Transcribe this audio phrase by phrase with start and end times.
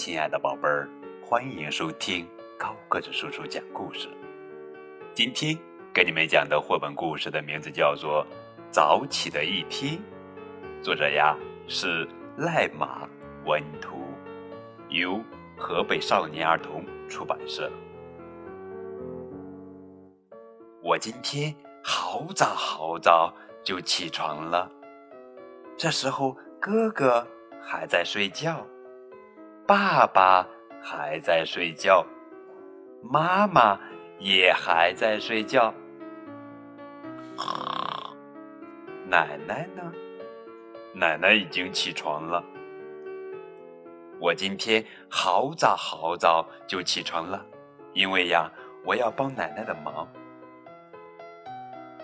[0.00, 0.88] 亲爱的宝贝儿，
[1.22, 2.26] 欢迎收听
[2.58, 4.08] 高个子叔叔讲故事。
[5.12, 5.54] 今天
[5.92, 8.24] 给你们讲的绘本故事的名字叫做
[8.70, 9.98] 《早起的一天》，
[10.82, 11.36] 作者呀
[11.68, 12.08] 是
[12.38, 13.06] 赖马
[13.44, 13.98] 文图，
[14.88, 15.20] 由
[15.54, 17.70] 河北少年儿童出版社。
[20.82, 21.54] 我今天
[21.84, 23.30] 好早好早
[23.62, 24.66] 就起床了，
[25.76, 27.22] 这时候哥哥
[27.62, 28.66] 还在睡觉。
[29.70, 30.44] 爸爸
[30.82, 32.04] 还在睡觉，
[33.04, 33.78] 妈妈
[34.18, 35.72] 也还在睡觉，
[39.06, 39.92] 奶奶呢？
[40.92, 42.42] 奶奶已经起床了。
[44.18, 47.40] 我今天好早好早就起床了，
[47.92, 48.50] 因为呀，
[48.84, 50.08] 我要帮奶奶的忙。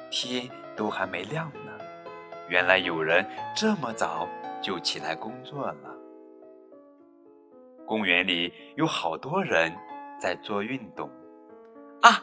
[0.09, 1.73] 天都还没亮呢，
[2.49, 4.29] 原来有人这么早
[4.63, 5.96] 就起来工作了。
[7.87, 9.73] 公园里有好多人
[10.21, 11.09] 在做运动，
[12.03, 12.23] 啊，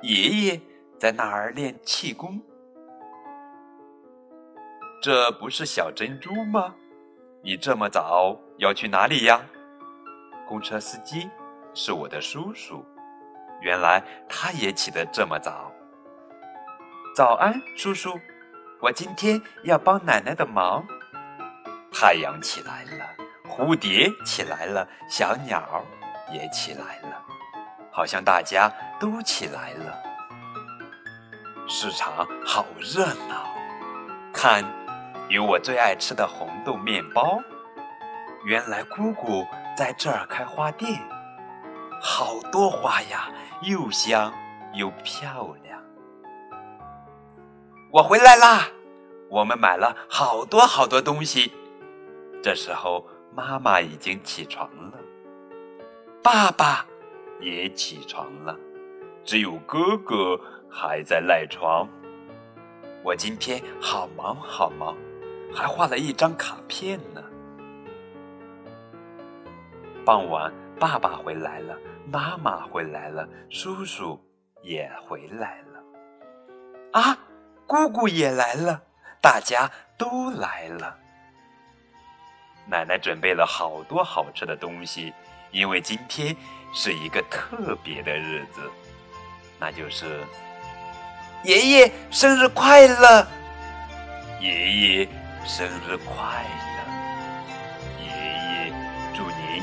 [0.00, 0.60] 爷爷
[0.98, 2.40] 在那儿练气功。
[5.02, 6.74] 这不是小珍珠吗？
[7.42, 9.40] 你这么早要去哪里呀？
[10.48, 11.28] 公车司机
[11.74, 12.84] 是我的叔叔，
[13.60, 15.70] 原来他也起得这么早。
[17.14, 18.18] 早安，叔叔，
[18.80, 20.84] 我今天要帮奶奶的忙。
[21.92, 23.25] 太阳起来了。
[23.48, 25.82] 蝴蝶起来了，小鸟
[26.32, 27.22] 也起来了，
[27.90, 29.98] 好像大家都起来了。
[31.66, 33.46] 市场好热闹，
[34.32, 34.64] 看，
[35.28, 37.40] 有我最爱吃的红豆面包。
[38.44, 41.00] 原来姑姑在这儿开花店，
[42.00, 43.30] 好多花呀，
[43.62, 44.32] 又香
[44.74, 45.82] 又漂亮。
[47.90, 48.68] 我回来啦，
[49.30, 51.52] 我们买了好多好多东西。
[52.42, 53.06] 这时候。
[53.36, 54.98] 妈妈已经起床了，
[56.22, 56.86] 爸爸
[57.38, 58.58] 也起床了，
[59.26, 61.86] 只有哥哥还在赖床。
[63.04, 64.96] 我今天好忙好忙，
[65.52, 67.22] 还画了一张卡片呢。
[70.02, 71.78] 傍晚，爸爸回来了，
[72.10, 74.18] 妈妈回来了，叔叔
[74.62, 77.18] 也回来了，啊，
[77.66, 78.80] 姑姑也来了，
[79.20, 81.00] 大家都来了。
[82.68, 85.14] 奶奶准备了好多好吃的东西，
[85.52, 86.36] 因为今天
[86.74, 88.60] 是一个特别的日子，
[89.58, 90.24] 那就是
[91.44, 93.26] 爷爷生日快乐！
[94.40, 95.08] 爷爷
[95.46, 96.44] 生日快
[96.74, 96.78] 乐！
[98.02, 98.72] 爷爷
[99.14, 99.62] 祝您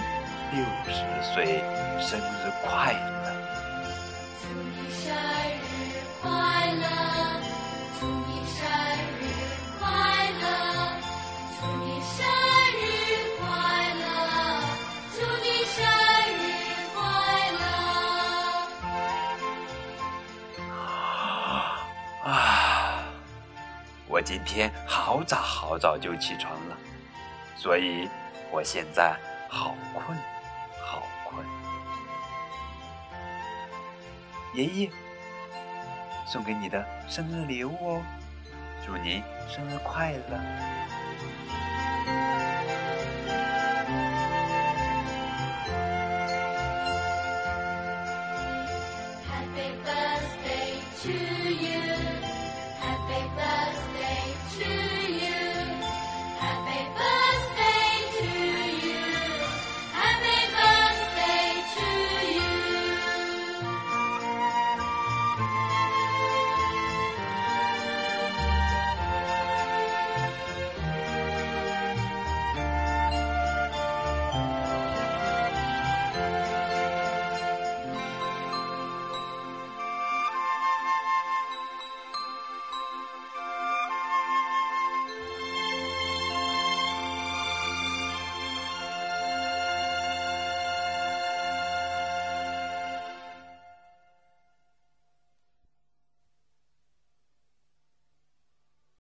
[0.54, 0.94] 六十
[1.34, 1.62] 岁
[2.00, 3.33] 生日快乐！
[24.08, 26.78] 我今天好早好早就起床了
[27.56, 28.10] 所以
[28.52, 29.16] 我现在
[29.50, 30.18] 好困
[30.82, 31.46] 好困。
[34.54, 34.90] 爷爷
[36.26, 38.02] 送给你的生日礼物哦
[38.86, 40.38] 祝您生日快乐。
[49.26, 50.72] Happy birthday
[51.04, 51.12] to
[51.50, 51.96] you.
[52.82, 53.63] Happy birthday
[54.66, 55.03] you.